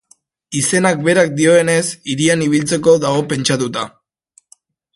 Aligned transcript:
Izenak 0.59 1.03
berak 1.07 1.35
dioenez, 1.41 1.83
hirian 2.13 2.41
ibiltzeko 2.47 2.97
dago 3.05 3.21
pentsatuta. 3.35 3.85